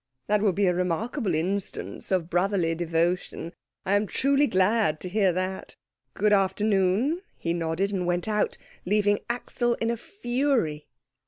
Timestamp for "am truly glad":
3.93-4.99